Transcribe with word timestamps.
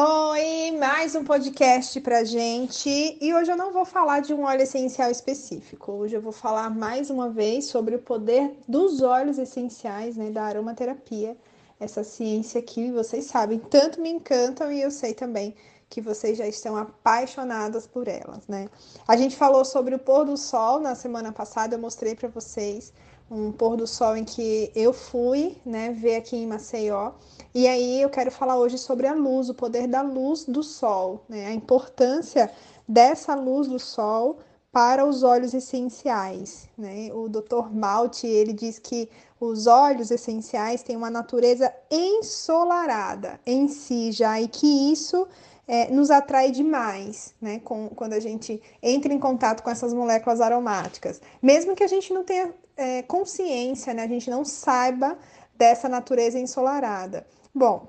Oi, 0.00 0.76
mais 0.78 1.16
um 1.16 1.24
podcast 1.24 2.00
pra 2.02 2.22
gente. 2.22 3.18
E 3.20 3.34
hoje 3.34 3.50
eu 3.50 3.56
não 3.56 3.72
vou 3.72 3.84
falar 3.84 4.20
de 4.20 4.32
um 4.32 4.44
óleo 4.44 4.62
essencial 4.62 5.10
específico. 5.10 5.90
Hoje 5.90 6.14
eu 6.14 6.20
vou 6.20 6.30
falar 6.30 6.70
mais 6.70 7.10
uma 7.10 7.28
vez 7.28 7.64
sobre 7.64 7.96
o 7.96 7.98
poder 7.98 8.56
dos 8.68 9.02
óleos 9.02 9.38
essenciais, 9.38 10.16
né, 10.16 10.30
da 10.30 10.44
aromaterapia. 10.44 11.36
Essa 11.80 12.04
ciência 12.04 12.62
que 12.62 12.92
vocês 12.92 13.24
sabem, 13.24 13.58
tanto 13.58 14.00
me 14.00 14.08
encantam 14.08 14.70
e 14.70 14.80
eu 14.80 14.92
sei 14.92 15.14
também 15.14 15.52
que 15.90 16.00
vocês 16.00 16.38
já 16.38 16.46
estão 16.46 16.76
apaixonadas 16.76 17.84
por 17.84 18.06
elas, 18.06 18.46
né? 18.46 18.68
A 19.08 19.16
gente 19.16 19.36
falou 19.36 19.64
sobre 19.64 19.96
o 19.96 19.98
pôr 19.98 20.24
do 20.24 20.36
sol 20.36 20.78
na 20.78 20.94
semana 20.94 21.32
passada, 21.32 21.74
eu 21.74 21.80
mostrei 21.80 22.14
para 22.14 22.28
vocês 22.28 22.92
um 23.30 23.52
pôr 23.52 23.76
do 23.76 23.86
sol 23.86 24.16
em 24.16 24.24
que 24.24 24.70
eu 24.74 24.92
fui, 24.92 25.56
né, 25.64 25.90
ver 25.90 26.16
aqui 26.16 26.36
em 26.36 26.46
Maceió. 26.46 27.12
E 27.54 27.66
aí 27.66 28.00
eu 28.00 28.10
quero 28.10 28.30
falar 28.30 28.56
hoje 28.56 28.78
sobre 28.78 29.06
a 29.06 29.14
luz, 29.14 29.48
o 29.48 29.54
poder 29.54 29.86
da 29.86 30.02
luz 30.02 30.44
do 30.44 30.62
sol, 30.62 31.24
né, 31.28 31.46
a 31.46 31.52
importância 31.52 32.50
dessa 32.86 33.34
luz 33.34 33.68
do 33.68 33.78
sol 33.78 34.38
para 34.70 35.04
os 35.04 35.22
óleos 35.22 35.54
essenciais, 35.54 36.68
né? 36.76 37.10
O 37.12 37.28
Dr. 37.28 37.72
Malte, 37.72 38.26
ele 38.26 38.52
diz 38.52 38.78
que 38.78 39.08
os 39.40 39.66
óleos 39.66 40.10
essenciais 40.10 40.82
têm 40.82 40.96
uma 40.96 41.10
natureza 41.10 41.72
ensolarada 41.90 43.40
em 43.46 43.66
si 43.68 44.12
já 44.12 44.40
e 44.40 44.46
que 44.46 44.92
isso 44.92 45.26
é, 45.68 45.90
nos 45.90 46.10
atrai 46.10 46.50
demais, 46.50 47.34
né? 47.38 47.60
Com, 47.62 47.90
quando 47.90 48.14
a 48.14 48.20
gente 48.20 48.60
entra 48.82 49.12
em 49.12 49.18
contato 49.20 49.62
com 49.62 49.70
essas 49.70 49.92
moléculas 49.92 50.40
aromáticas. 50.40 51.20
Mesmo 51.42 51.76
que 51.76 51.84
a 51.84 51.86
gente 51.86 52.12
não 52.12 52.24
tenha 52.24 52.54
é, 52.74 53.02
consciência, 53.02 53.92
né? 53.92 54.04
A 54.04 54.08
gente 54.08 54.30
não 54.30 54.46
saiba 54.46 55.18
dessa 55.54 55.86
natureza 55.86 56.38
ensolarada. 56.38 57.26
Bom, 57.54 57.86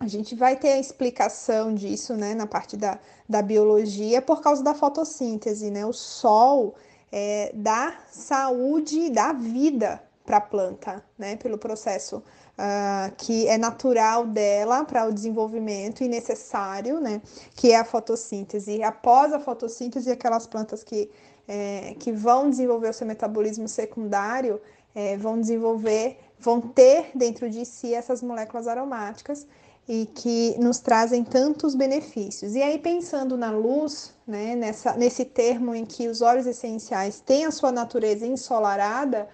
a 0.00 0.08
gente 0.08 0.34
vai 0.34 0.56
ter 0.56 0.72
a 0.72 0.80
explicação 0.80 1.72
disso, 1.72 2.16
né, 2.16 2.34
na 2.34 2.46
parte 2.46 2.76
da, 2.76 2.98
da 3.28 3.40
biologia, 3.40 4.20
por 4.20 4.40
causa 4.40 4.60
da 4.64 4.74
fotossíntese, 4.74 5.70
né? 5.70 5.86
O 5.86 5.92
sol 5.92 6.74
é, 7.12 7.52
dá 7.54 8.00
saúde, 8.10 9.10
dá 9.10 9.32
vida 9.32 10.02
para 10.26 10.38
a 10.38 10.40
planta, 10.40 11.04
né? 11.16 11.36
Pelo 11.36 11.56
processo 11.56 12.20
uh, 12.62 13.12
que 13.16 13.48
é 13.48 13.58
natural 13.58 14.24
dela 14.26 14.84
para 14.84 15.06
o 15.06 15.12
desenvolvimento 15.12 16.04
e 16.04 16.08
necessário, 16.08 17.00
né? 17.00 17.20
Que 17.56 17.72
é 17.72 17.78
a 17.78 17.84
fotossíntese. 17.84 18.82
Após 18.82 19.32
a 19.32 19.40
fotossíntese, 19.40 20.10
aquelas 20.10 20.46
plantas 20.46 20.84
que, 20.84 21.10
é, 21.48 21.96
que 21.98 22.12
vão 22.12 22.48
desenvolver 22.48 22.90
o 22.90 22.92
seu 22.92 23.06
metabolismo 23.06 23.66
secundário 23.66 24.60
é, 24.94 25.16
vão 25.16 25.40
desenvolver, 25.40 26.18
vão 26.38 26.60
ter 26.60 27.10
dentro 27.14 27.50
de 27.50 27.64
si 27.64 27.92
essas 27.92 28.22
moléculas 28.22 28.68
aromáticas 28.68 29.46
e 29.88 30.06
que 30.06 30.54
nos 30.60 30.78
trazem 30.78 31.24
tantos 31.24 31.74
benefícios. 31.74 32.54
E 32.54 32.62
aí, 32.62 32.78
pensando 32.78 33.36
na 33.36 33.50
luz, 33.50 34.14
né, 34.24 34.54
nessa, 34.54 34.92
nesse 34.92 35.24
termo 35.24 35.74
em 35.74 35.84
que 35.84 36.06
os 36.06 36.22
óleos 36.22 36.46
essenciais 36.46 37.20
têm 37.20 37.44
a 37.44 37.50
sua 37.50 37.72
natureza 37.72 38.24
ensolarada, 38.24 39.28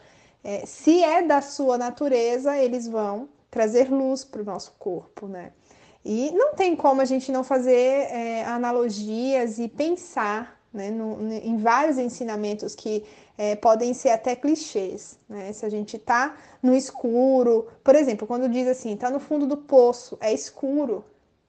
é, 0.48 0.64
se 0.64 1.04
é 1.04 1.20
da 1.20 1.42
sua 1.42 1.76
natureza, 1.76 2.56
eles 2.56 2.88
vão 2.88 3.28
trazer 3.50 3.92
luz 3.92 4.24
para 4.24 4.40
o 4.40 4.44
nosso 4.46 4.72
corpo, 4.78 5.28
né? 5.28 5.52
E 6.02 6.30
não 6.30 6.54
tem 6.54 6.74
como 6.74 7.02
a 7.02 7.04
gente 7.04 7.30
não 7.30 7.44
fazer 7.44 8.08
é, 8.10 8.44
analogias 8.46 9.58
e 9.58 9.68
pensar 9.68 10.58
né, 10.72 10.90
no, 10.90 11.30
em 11.30 11.58
vários 11.58 11.98
ensinamentos 11.98 12.74
que 12.74 13.04
é, 13.36 13.56
podem 13.56 13.92
ser 13.92 14.08
até 14.08 14.34
clichês. 14.34 15.18
Né? 15.28 15.52
Se 15.52 15.66
a 15.66 15.68
gente 15.68 15.96
está 15.96 16.34
no 16.62 16.74
escuro, 16.74 17.66
por 17.84 17.94
exemplo, 17.94 18.26
quando 18.26 18.48
diz 18.48 18.66
assim, 18.68 18.94
está 18.94 19.10
no 19.10 19.20
fundo 19.20 19.46
do 19.46 19.58
poço, 19.58 20.16
é 20.18 20.32
escuro, 20.32 21.04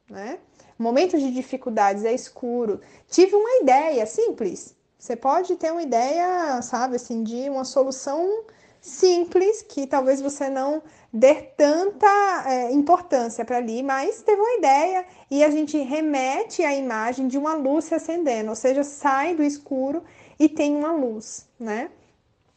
né? 0.09 0.39
Momentos 0.77 1.21
de 1.21 1.31
dificuldades 1.31 2.03
é 2.03 2.11
escuro. 2.11 2.81
Tive 3.07 3.33
uma 3.33 3.61
ideia 3.61 4.05
simples. 4.05 4.75
Você 4.97 5.15
pode 5.15 5.55
ter 5.55 5.71
uma 5.71 5.83
ideia, 5.83 6.61
sabe, 6.61 6.97
assim, 6.97 7.23
de 7.23 7.49
uma 7.49 7.63
solução 7.63 8.43
simples 8.81 9.61
que 9.61 9.85
talvez 9.85 10.21
você 10.21 10.49
não 10.49 10.81
dê 11.11 11.35
tanta 11.35 12.07
é, 12.45 12.71
importância 12.71 13.43
para 13.43 13.57
ali, 13.57 13.83
mas 13.83 14.21
teve 14.21 14.39
uma 14.39 14.57
ideia 14.57 15.05
e 15.29 15.43
a 15.43 15.49
gente 15.49 15.77
remete 15.77 16.63
à 16.63 16.73
imagem 16.73 17.27
de 17.27 17.37
uma 17.37 17.55
luz 17.55 17.85
se 17.85 17.95
acendendo, 17.95 18.49
ou 18.49 18.55
seja, 18.55 18.83
sai 18.83 19.35
do 19.35 19.43
escuro 19.43 20.03
e 20.39 20.47
tem 20.47 20.75
uma 20.75 20.91
luz, 20.93 21.47
né? 21.59 21.89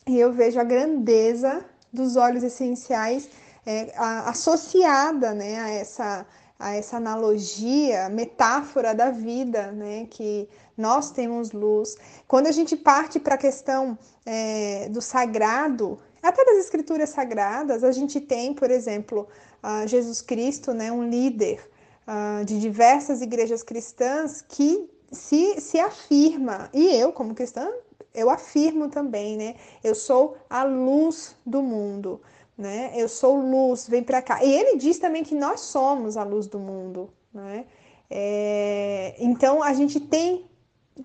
E 0.06 0.18
eu 0.18 0.32
vejo 0.32 0.60
a 0.60 0.64
grandeza 0.64 1.64
dos 1.92 2.16
óleos 2.16 2.44
essenciais 2.44 3.28
é, 3.64 3.92
a, 3.96 4.30
associada, 4.30 5.34
né, 5.34 5.60
a 5.60 5.70
essa 5.70 6.26
a 6.62 6.76
essa 6.76 6.96
analogia, 6.96 8.08
metáfora 8.08 8.94
da 8.94 9.10
vida, 9.10 9.72
né? 9.72 10.06
Que 10.08 10.48
nós 10.76 11.10
temos 11.10 11.50
luz. 11.50 11.96
Quando 12.28 12.46
a 12.46 12.52
gente 12.52 12.76
parte 12.76 13.18
para 13.18 13.34
a 13.34 13.38
questão 13.38 13.98
é, 14.24 14.88
do 14.88 15.02
sagrado, 15.02 15.98
até 16.22 16.44
das 16.44 16.58
escrituras 16.58 17.10
sagradas, 17.10 17.82
a 17.82 17.90
gente 17.90 18.20
tem, 18.20 18.54
por 18.54 18.70
exemplo, 18.70 19.28
Jesus 19.86 20.22
Cristo, 20.22 20.72
né, 20.72 20.90
um 20.90 21.08
líder 21.08 21.60
uh, 22.06 22.44
de 22.44 22.60
diversas 22.60 23.22
igrejas 23.22 23.62
cristãs 23.62 24.42
que 24.42 24.88
se, 25.10 25.60
se 25.60 25.78
afirma, 25.78 26.70
e 26.72 26.94
eu, 26.96 27.12
como 27.12 27.34
cristã, 27.34 27.68
eu 28.14 28.30
afirmo 28.30 28.88
também, 28.88 29.36
né? 29.36 29.56
Eu 29.82 29.94
sou 29.94 30.36
a 30.48 30.64
luz 30.64 31.34
do 31.44 31.62
mundo, 31.62 32.20
né? 32.56 32.92
Eu 32.94 33.08
sou 33.08 33.36
luz, 33.36 33.88
vem 33.88 34.02
para 34.02 34.20
cá. 34.20 34.44
E 34.44 34.52
ele 34.52 34.76
diz 34.76 34.98
também 34.98 35.22
que 35.22 35.34
nós 35.34 35.60
somos 35.60 36.16
a 36.16 36.24
luz 36.24 36.46
do 36.46 36.58
mundo, 36.58 37.10
né? 37.32 37.64
É, 38.10 39.14
então 39.18 39.62
a 39.62 39.72
gente 39.72 39.98
tem 39.98 40.44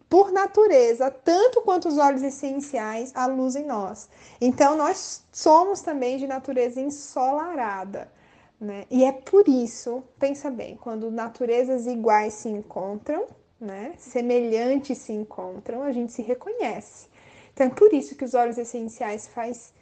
por 0.10 0.32
natureza, 0.32 1.10
tanto 1.10 1.62
quanto 1.62 1.88
os 1.88 1.98
óleos 1.98 2.22
essenciais, 2.22 3.12
a 3.16 3.26
luz 3.26 3.56
em 3.56 3.66
nós. 3.66 4.10
Então, 4.40 4.76
nós 4.76 5.26
somos 5.32 5.82
também 5.82 6.18
de 6.18 6.28
natureza 6.28 6.80
ensolarada. 6.80 8.12
Né? 8.60 8.86
E 8.90 9.04
é 9.04 9.12
por 9.12 9.48
isso, 9.48 10.04
pensa 10.20 10.50
bem, 10.50 10.76
quando 10.78 11.12
naturezas 11.12 11.86
iguais 11.86 12.34
se 12.34 12.50
encontram, 12.50 13.28
né? 13.60 13.94
semelhantes 13.98 14.98
se 14.98 15.14
encontram, 15.14 15.84
a 15.84 15.92
gente 15.92 16.12
se 16.12 16.22
reconhece. 16.22 17.08
Então, 17.54 17.68
é 17.68 17.70
por 17.70 17.94
isso 17.94 18.16
que 18.16 18.26
os 18.26 18.34
óleos 18.34 18.58
essenciais 18.58 19.28
faz 19.28 19.74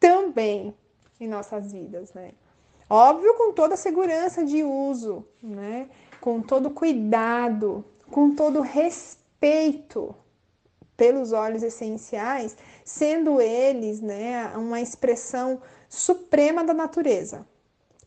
tão 0.00 0.32
bem 0.32 0.74
em 1.20 1.28
nossas 1.28 1.72
vidas. 1.72 2.12
Né? 2.14 2.32
Óbvio, 2.90 3.34
com 3.34 3.52
toda 3.52 3.74
a 3.74 3.78
segurança 3.78 4.44
de 4.44 4.64
uso, 4.64 5.24
né? 5.42 5.88
com 6.20 6.40
todo 6.40 6.70
cuidado, 6.70 7.84
com 8.10 8.34
todo 8.34 8.60
respeito 8.60 9.21
respeito 9.42 10.14
pelos 10.96 11.32
óleos 11.32 11.64
essenciais, 11.64 12.56
sendo 12.84 13.40
eles 13.40 14.00
né, 14.00 14.52
uma 14.54 14.80
expressão 14.80 15.60
suprema 15.88 16.62
da 16.62 16.72
natureza. 16.72 17.44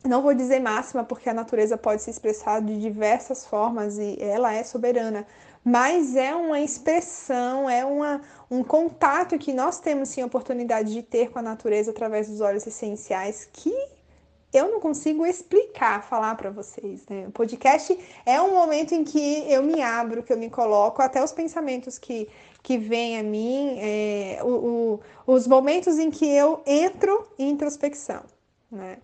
Não 0.06 0.22
vou 0.22 0.34
dizer 0.34 0.60
máxima, 0.60 1.04
porque 1.04 1.30
a 1.30 1.34
natureza 1.34 1.78
pode 1.78 2.02
se 2.04 2.10
expressar 2.10 2.62
de 2.62 2.80
diversas 2.80 3.46
formas 3.46 3.98
e 3.98 4.18
ela 4.20 4.54
é 4.54 4.64
soberana, 4.64 5.28
mas 5.64 6.16
é 6.16 6.34
uma 6.34 6.62
expressão, 6.62 7.70
é 7.70 7.84
uma, 7.84 8.22
um 8.50 8.64
contato 8.64 9.38
que 9.38 9.52
nós 9.52 9.80
temos 9.80 10.10
sim 10.10 10.22
a 10.22 10.26
oportunidade 10.26 10.94
de 10.94 11.02
ter 11.02 11.32
com 11.32 11.40
a 11.40 11.42
natureza 11.42 11.92
através 11.92 12.30
dos 12.30 12.40
óleos 12.40 12.66
essenciais 12.66 13.50
que 13.52 13.74
eu 14.56 14.72
não 14.72 14.80
consigo 14.80 15.26
explicar, 15.26 16.04
falar 16.04 16.36
para 16.36 16.50
vocês. 16.50 17.06
Né? 17.08 17.26
O 17.28 17.32
podcast 17.32 17.98
é 18.26 18.42
um 18.42 18.54
momento 18.54 18.94
em 18.94 19.04
que 19.04 19.44
eu 19.52 19.62
me 19.62 19.82
abro, 19.82 20.24
que 20.24 20.32
eu 20.32 20.38
me 20.38 20.50
coloco, 20.50 21.02
até 21.02 21.24
os 21.24 21.32
pensamentos 21.32 21.98
que, 21.98 22.28
que 22.64 22.78
vêm 22.78 23.20
a 23.20 23.24
mim, 23.24 23.78
é, 23.80 24.40
o, 24.44 25.00
o, 25.28 25.34
os 25.34 25.48
momentos 25.48 25.98
em 25.98 26.10
que 26.10 26.26
eu 26.26 26.62
entro 26.66 27.28
em 27.38 27.50
introspecção. 27.50 28.24
Né? 28.72 28.98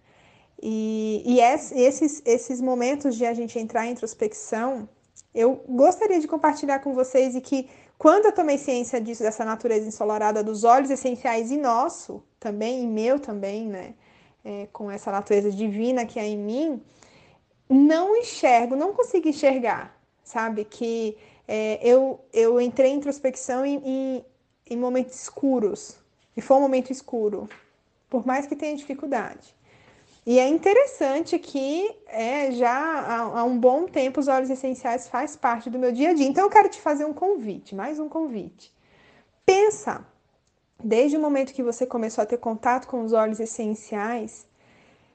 E, 0.62 1.24
e 1.26 1.40
esses, 1.40 2.22
esses 2.26 2.62
momentos 2.62 3.16
de 3.16 3.26
a 3.26 3.34
gente 3.34 3.58
entrar 3.58 3.88
em 3.88 3.92
introspecção, 3.92 4.88
eu 5.34 5.64
gostaria 5.68 6.20
de 6.20 6.28
compartilhar 6.28 6.80
com 6.80 6.94
vocês 6.94 7.36
e 7.36 7.42
que 7.42 7.70
quando 7.98 8.26
eu 8.26 8.32
tomei 8.32 8.58
ciência 8.58 9.00
disso, 9.00 9.22
dessa 9.22 9.46
natureza 9.46 9.88
ensolarada 9.88 10.44
dos 10.44 10.64
olhos 10.64 10.90
essenciais 10.90 11.52
e 11.52 11.58
nosso 11.58 12.24
também, 12.40 12.84
e 12.84 12.88
meu 12.88 13.20
também, 13.20 13.68
né? 13.68 13.94
É, 14.44 14.68
com 14.72 14.90
essa 14.90 15.12
natureza 15.12 15.52
divina 15.52 16.06
que 16.06 16.20
é 16.20 16.26
em 16.26 16.38
mim, 16.38 16.82
não 17.70 18.16
enxergo, 18.16 18.76
não 18.76 18.94
consigo 18.94 19.28
enxergar, 19.28 19.96
sabe? 20.24 20.66
Que 20.66 21.18
é, 21.48 21.80
eu, 21.82 22.20
eu 22.34 22.60
entrei 22.60 22.92
em 22.92 22.96
introspecção 22.96 23.66
em, 23.66 23.82
em, 23.84 24.26
em 24.70 24.78
momentos 24.78 25.16
escuros, 25.16 25.98
e 26.36 26.42
foi 26.42 26.58
um 26.58 26.62
momento 26.62 26.92
escuro, 26.92 27.50
por 28.10 28.26
mais 28.26 28.48
que 28.48 28.56
tenha 28.56 28.76
dificuldade. 28.76 29.56
E 30.26 30.38
é 30.38 30.48
interessante 30.48 31.40
que 31.40 31.90
é, 32.08 32.52
já 32.52 32.72
há, 32.72 33.40
há, 33.40 33.44
um 33.44 33.58
bom 33.58 33.86
tempo 33.88 34.20
os 34.20 34.28
óleos 34.28 34.52
essenciais 34.52 35.08
faz 35.08 35.36
parte 35.36 35.70
do 35.70 35.80
meu 35.80 35.92
dia 35.92 36.12
a 36.12 36.14
dia. 36.14 36.28
Então 36.28 36.44
eu 36.44 36.50
quero 36.50 36.70
te 36.70 36.80
fazer 36.80 37.06
um 37.06 37.14
convite, 37.14 37.74
mais 37.74 38.00
um 38.00 38.08
convite. 38.08 38.72
Pensa 39.44 40.06
Desde 40.84 41.18
o 41.18 41.20
momento 41.20 41.54
que 41.54 41.64
você 41.64 41.86
começou 41.86 42.24
a 42.24 42.26
ter 42.26 42.38
contato 42.38 42.88
com 42.88 43.04
os 43.04 43.14
óleos 43.14 43.40
essenciais, 43.40 44.48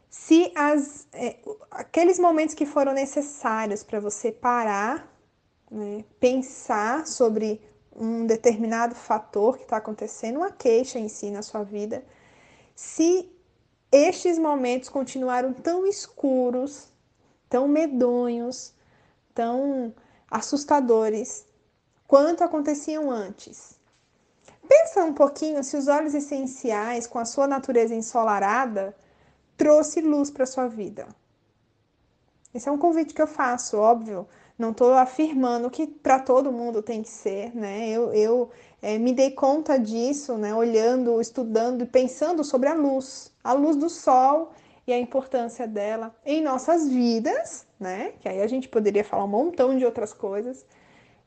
se 0.08 0.52
as, 0.54 1.06
é, 1.12 1.36
aqueles 1.70 2.18
momentos 2.18 2.54
que 2.54 2.64
foram 2.64 2.92
necessários 2.92 3.82
para 3.82 4.00
você 4.00 4.30
parar, 4.30 5.12
né, 5.70 6.04
pensar 6.20 7.06
sobre 7.06 7.60
um 7.94 8.26
determinado 8.26 8.94
fator 8.94 9.56
que 9.56 9.64
está 9.64 9.78
acontecendo, 9.78 10.36
uma 10.36 10.50
queixa 10.50 10.98
em 10.98 11.08
si 11.08 11.30
na 11.30 11.42
sua 11.42 11.62
vida, 11.62 12.04
se 12.74 13.30
estes 13.90 14.38
momentos 14.38 14.88
continuaram 14.88 15.52
tão 15.52 15.86
escuros, 15.86 16.88
tão 17.48 17.66
medonhos, 17.66 18.74
tão 19.34 19.94
assustadores 20.30 21.46
quanto 22.06 22.44
aconteciam 22.44 23.10
antes. 23.10 23.75
Pensa 24.68 25.04
um 25.04 25.12
pouquinho 25.12 25.62
se 25.62 25.76
os 25.76 25.88
óleos 25.88 26.14
essenciais, 26.14 27.06
com 27.06 27.18
a 27.18 27.24
sua 27.24 27.46
natureza 27.46 27.94
ensolarada, 27.94 28.96
trouxe 29.56 30.00
luz 30.00 30.30
para 30.30 30.46
sua 30.46 30.68
vida. 30.68 31.06
Esse 32.54 32.68
é 32.68 32.72
um 32.72 32.78
convite 32.78 33.12
que 33.12 33.20
eu 33.20 33.26
faço, 33.26 33.76
óbvio. 33.76 34.26
Não 34.58 34.70
estou 34.70 34.94
afirmando 34.94 35.68
que 35.68 35.86
para 35.86 36.18
todo 36.18 36.50
mundo 36.50 36.82
tem 36.82 37.02
que 37.02 37.10
ser, 37.10 37.54
né? 37.54 37.90
Eu, 37.90 38.14
eu 38.14 38.50
é, 38.80 38.96
me 38.96 39.12
dei 39.12 39.30
conta 39.30 39.78
disso, 39.78 40.38
né? 40.38 40.54
Olhando, 40.54 41.20
estudando 41.20 41.82
e 41.82 41.86
pensando 41.86 42.42
sobre 42.42 42.70
a 42.70 42.74
luz, 42.74 43.30
a 43.44 43.52
luz 43.52 43.76
do 43.76 43.90
sol 43.90 44.52
e 44.86 44.92
a 44.92 44.98
importância 44.98 45.66
dela 45.66 46.14
em 46.24 46.40
nossas 46.42 46.88
vidas, 46.88 47.66
né? 47.78 48.14
Que 48.20 48.28
aí 48.28 48.40
a 48.40 48.46
gente 48.46 48.68
poderia 48.68 49.04
falar 49.04 49.24
um 49.24 49.28
montão 49.28 49.76
de 49.76 49.84
outras 49.84 50.14
coisas, 50.14 50.64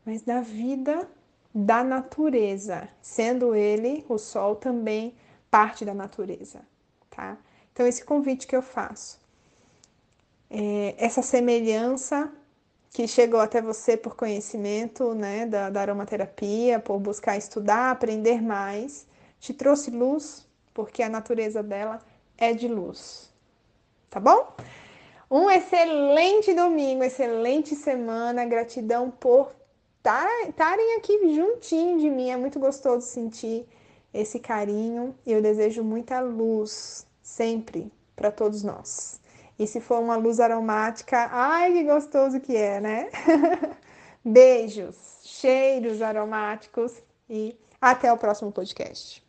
mas 0.04 0.24
da 0.24 0.42
vida 0.42 1.08
da 1.54 1.84
natureza, 1.84 2.88
sendo 3.02 3.56
ele, 3.56 4.06
o 4.08 4.18
sol, 4.18 4.56
também 4.56 5.16
parte 5.50 5.84
da 5.84 5.94
natureza, 5.94 6.62
tá? 7.10 7.38
Então, 7.74 7.88
esse 7.88 8.04
convite 8.04 8.46
que 8.46 8.56
eu 8.56 8.62
faço, 8.62 9.20
é, 10.50 10.96
essa 10.98 11.22
semelhança 11.22 12.32
que 12.92 13.08
chegou 13.08 13.40
até 13.40 13.62
você 13.62 13.96
por 13.96 14.16
conhecimento 14.16 15.14
né, 15.14 15.46
da, 15.46 15.70
da 15.70 15.82
aromaterapia, 15.82 16.80
por 16.80 17.00
buscar 17.00 17.38
estudar, 17.38 17.92
aprender 17.92 18.42
mais, 18.42 19.08
te 19.40 19.54
trouxe 19.54 19.92
luz, 19.92 20.48
porque 20.74 21.04
a 21.04 21.10
natureza 21.10 21.62
dela 21.62 22.00
é 22.38 22.54
de 22.54 22.68
luz. 22.68 23.32
Tá 24.10 24.20
bom? 24.20 24.56
Um 25.30 25.50
excelente 25.52 26.54
domingo, 26.54 27.04
excelente 27.04 27.76
semana. 27.76 28.46
Gratidão 28.46 29.12
por 29.12 29.52
estarem 30.48 30.96
aqui 30.96 31.36
juntinho 31.36 32.00
de 32.00 32.10
mim. 32.10 32.30
É 32.30 32.38
muito 32.38 32.60
gostoso 32.60 33.06
sentir 33.06 33.68
esse 34.14 34.40
carinho 34.40 35.16
e 35.26 35.32
eu 35.32 35.42
desejo 35.42 35.84
muita 35.84 36.20
luz 36.20 37.06
sempre 37.22 37.92
para 38.16 38.32
todos 38.32 38.64
nós. 38.64 39.20
E 39.58 39.68
se 39.68 39.82
for 39.82 40.00
uma 40.00 40.16
luz 40.16 40.40
aromática, 40.40 41.28
ai 41.32 41.74
que 41.74 41.84
gostoso 41.84 42.40
que 42.40 42.56
é, 42.56 42.80
né? 42.80 43.10
Beijos, 44.24 45.20
cheiros 45.24 46.02
aromáticos 46.02 47.02
e 47.30 47.58
até 47.82 48.12
o 48.12 48.18
próximo 48.18 48.52
podcast. 48.52 49.29